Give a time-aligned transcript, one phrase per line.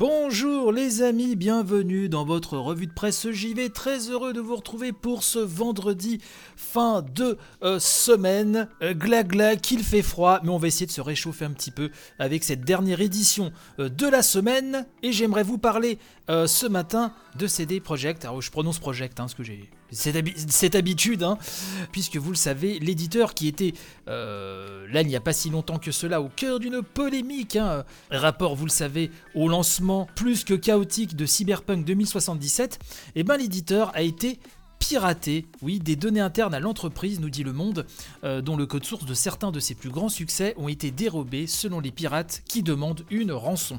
[0.00, 3.68] Bonjour les amis, bienvenue dans votre revue de presse JV.
[3.68, 6.22] Très heureux de vous retrouver pour ce vendredi
[6.56, 8.70] fin de euh, semaine.
[8.80, 11.70] Euh, gla gla qu'il fait froid, mais on va essayer de se réchauffer un petit
[11.70, 14.86] peu avec cette dernière édition euh, de la semaine.
[15.02, 15.98] Et j'aimerais vous parler
[16.28, 18.24] ce matin de CD Projekt.
[18.24, 21.38] Alors je prononce Project, hein, ce que j'ai cette, habitude, hein,
[21.92, 23.74] puisque vous le savez, l'éditeur qui était
[24.06, 28.56] là il n'y a pas si longtemps que cela au cœur d'une polémique, hein, rapport
[28.56, 33.90] vous le savez au lancement plus que chaotique de Cyberpunk 2077, et eh ben l'éditeur
[33.94, 34.38] a été
[34.80, 37.86] piraté, oui, des données internes à l'entreprise, nous dit Le Monde,
[38.24, 41.46] euh, dont le code source de certains de ses plus grands succès ont été dérobés
[41.46, 43.78] selon les pirates qui demandent une rançon.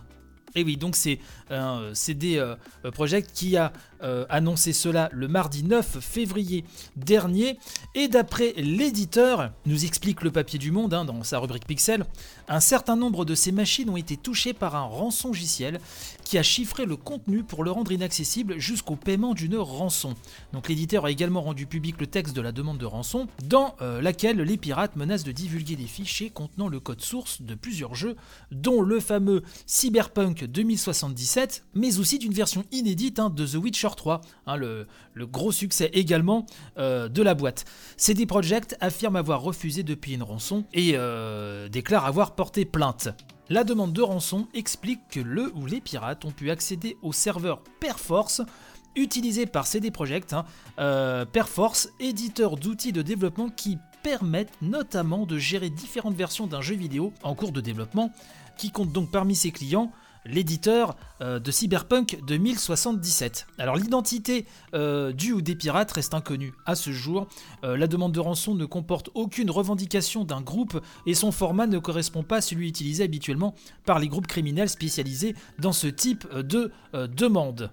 [0.56, 1.20] Et oui, donc c'est
[1.50, 2.56] un CD euh,
[2.92, 3.72] Project qui a
[4.04, 6.66] euh, annoncé cela le mardi 9 février
[6.96, 7.58] dernier.
[7.96, 12.06] Et d'après l'éditeur, nous explique le papier du monde hein, dans sa rubrique Pixel,
[12.52, 15.80] un certain nombre de ces machines ont été touchées par un rançongiciel
[16.26, 20.16] qui a chiffré le contenu pour le rendre inaccessible jusqu'au paiement d'une rançon.
[20.52, 24.02] Donc l'éditeur a également rendu public le texte de la demande de rançon, dans euh,
[24.02, 28.18] laquelle les pirates menacent de divulguer des fichiers contenant le code source de plusieurs jeux,
[28.52, 34.22] dont le fameux Cyberpunk 2077, mais aussi d'une version inédite hein, de The Witcher 3,
[34.48, 36.46] hein, le, gros succès également
[36.78, 37.64] euh, de la boîte.
[37.96, 42.36] CD Projekt affirme avoir refusé de payer une rançon et euh, déclare avoir
[43.50, 47.62] La demande de rançon explique que le ou les pirates ont pu accéder au serveur
[47.80, 48.42] Perforce
[48.96, 50.46] utilisé par CD Projekt, hein,
[50.80, 56.76] euh, Perforce, éditeur d'outils de développement qui permettent notamment de gérer différentes versions d'un jeu
[56.76, 58.12] vidéo en cours de développement,
[58.58, 59.92] qui compte donc parmi ses clients
[60.26, 63.48] l'éditeur euh, de Cyberpunk 2077.
[63.58, 67.28] Alors l'identité euh, du ou des pirates reste inconnue à ce jour.
[67.64, 71.80] Euh, la demande de rançon ne comporte aucune revendication d'un groupe et son format ne
[71.80, 73.56] correspond pas à celui utilisé habituellement
[73.86, 77.72] par les groupes criminels spécialisés dans ce type de demande.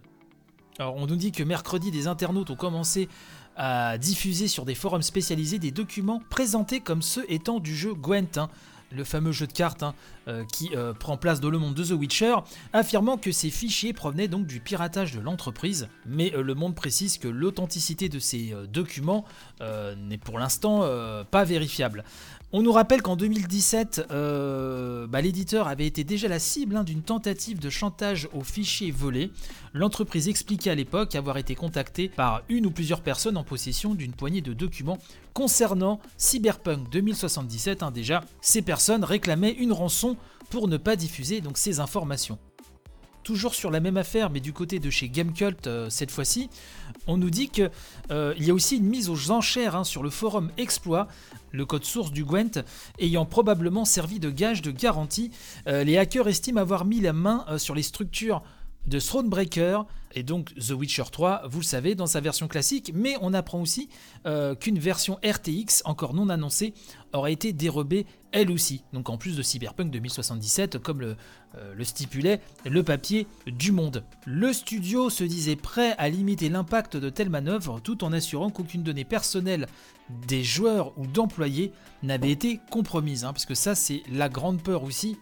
[0.78, 3.09] Alors on nous dit que mercredi des internautes ont commencé
[3.56, 8.39] à diffuser sur des forums spécialisés des documents présentés comme ceux étant du jeu Gwent.
[8.39, 8.49] Hein
[8.91, 9.94] le fameux jeu de cartes hein,
[10.28, 12.37] euh, qui euh, prend place dans le monde de The Witcher,
[12.72, 17.19] affirmant que ces fichiers provenaient donc du piratage de l'entreprise, mais euh, le monde précise
[17.19, 19.25] que l'authenticité de ces documents
[19.60, 20.88] n'est pour l'instant
[21.31, 22.04] pas vérifiable.
[22.50, 27.03] On nous rappelle qu'en 2017, euh, bah, l'éditeur avait été déjà la cible hein, d'une
[27.03, 29.31] tentative de chantage aux fichiers volés.
[29.75, 34.14] L'entreprise expliquait à l'époque avoir été contactée par une ou plusieurs personnes en possession d'une
[34.14, 34.97] poignée de documents
[35.34, 37.82] concernant Cyberpunk 2077.
[37.82, 40.16] Hein, déjà, ces personnes réclamaient une rançon
[40.48, 42.38] pour ne pas diffuser donc ces informations
[43.28, 46.49] toujours sur la même affaire, mais du côté de chez Gamecult euh, cette fois-ci,
[47.06, 47.71] on nous dit qu'il
[48.11, 51.09] euh, y a aussi une mise aux enchères hein, sur le forum Exploit,
[51.53, 52.65] le code source du Gwent,
[52.99, 55.31] ayant probablement servi de gage de garantie.
[55.66, 58.43] Euh, les hackers estiment avoir mis la main sur les structures
[58.88, 63.16] de Thronebreaker et donc The Witcher 3, vous le savez, dans sa version classique, mais
[63.21, 63.88] on apprend aussi
[64.26, 66.75] euh, qu'une version RTX, encore non annoncée,
[67.12, 71.16] aurait été dérobée elle aussi, donc en plus de Cyberpunk 2077, comme le,
[71.56, 74.04] euh, le stipulait le papier du monde.
[74.27, 78.82] Le studio se disait prêt à limiter l'impact de telles manœuvres tout en assurant qu'aucune
[78.82, 79.66] donnée personnelle
[80.27, 81.72] des joueurs ou d'employés
[82.03, 85.16] n'avait été compromise, hein, parce que ça c'est la grande peur aussi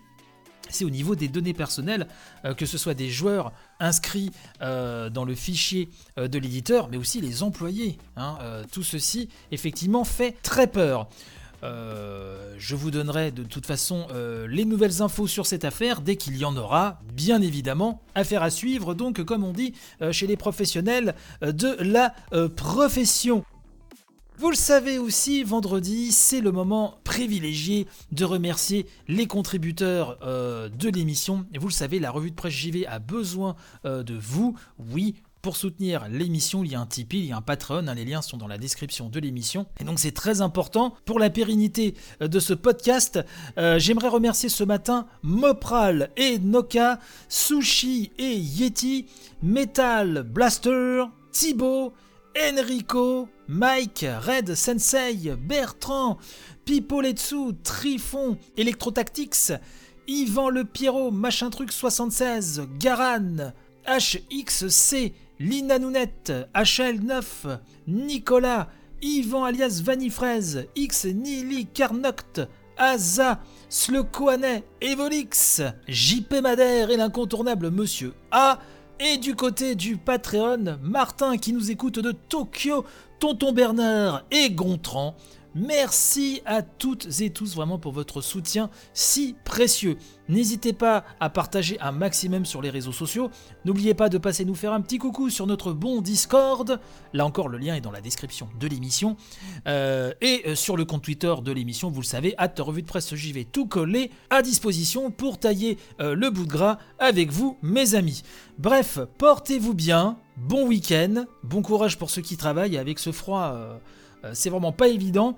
[0.68, 2.06] c'est au niveau des données personnelles,
[2.44, 4.30] euh, que ce soit des joueurs inscrits
[4.62, 5.88] euh, dans le fichier
[6.18, 7.98] euh, de l'éditeur, mais aussi les employés.
[8.16, 8.38] Hein,
[8.72, 11.08] tout ceci, effectivement, fait très peur.
[11.62, 14.06] je vous donnerai de toute façon
[14.48, 18.00] les nouvelles infos sur cette affaire dès qu'il y en aura, bien évidemment.
[18.14, 19.74] Affaire à suivre, donc, comme on dit
[20.12, 22.14] chez les professionnels de la
[22.56, 23.44] profession.
[24.38, 30.90] Vous le savez aussi, vendredi, c'est le moment privilégié de remercier les contributeurs euh, de
[30.90, 31.46] l'émission.
[31.54, 34.54] Et vous le savez, la revue de presse JV a besoin euh, de vous.
[34.92, 37.94] Oui, pour soutenir l'émission, il y a un Tipeee, il y a un Patreon, hein,
[37.94, 39.64] les liens sont dans la description de l'émission.
[39.80, 43.18] Et donc c'est très important pour la pérennité euh, de ce podcast.
[43.56, 46.98] J'aimerais remercier ce matin Mopral et Noka,
[47.30, 49.06] Sushi et Yeti,
[49.42, 51.94] Metal Blaster, Thibaut,
[52.36, 56.18] Enrico, Mike, Red Sensei, Bertrand,
[56.66, 59.52] Pipoletsu, Trifon, Electrotactics,
[60.06, 63.52] Yvan Le Pierrot, Machin Truc 76, Garan,
[63.86, 68.68] HXC, Lina Nounette, HL9, Nicolas,
[69.02, 72.42] Yvan alias Vanifraise, X Nili Carnoct,
[72.76, 73.40] Aza,
[73.70, 78.58] Slekoanet, Evolix, JP Madère et l'incontournable Monsieur A,
[78.98, 82.84] et du côté du Patreon, Martin qui nous écoute de Tokyo,
[83.18, 85.14] Tonton Bernard et Gontran,
[85.58, 89.96] Merci à toutes et tous vraiment pour votre soutien si précieux.
[90.28, 93.30] N'hésitez pas à partager un maximum sur les réseaux sociaux.
[93.64, 96.78] N'oubliez pas de passer nous faire un petit coucou sur notre bon Discord.
[97.14, 99.16] Là encore, le lien est dans la description de l'émission.
[99.66, 102.86] Euh, et euh, sur le compte Twitter de l'émission, vous le savez, à revue de
[102.86, 107.56] presse vais tout coller à disposition pour tailler euh, le bout de gras avec vous,
[107.62, 108.24] mes amis.
[108.58, 113.80] Bref, portez-vous bien, bon week-end, bon courage pour ceux qui travaillent avec ce froid.
[114.32, 115.36] C'est vraiment pas évident.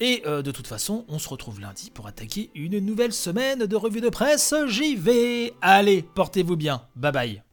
[0.00, 3.76] Et euh, de toute façon, on se retrouve lundi pour attaquer une nouvelle semaine de
[3.76, 4.54] revue de presse.
[4.68, 5.52] J'y vais.
[5.60, 6.82] Allez, portez-vous bien.
[6.96, 7.49] Bye bye.